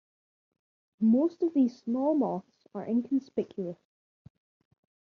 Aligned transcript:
Most 0.99 1.43
of 1.43 1.53
these 1.53 1.77
small 1.79 2.15
moths 2.15 2.65
are 2.73 2.87
inconspicuous. 2.87 3.77